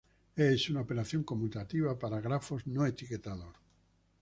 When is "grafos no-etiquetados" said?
2.21-3.55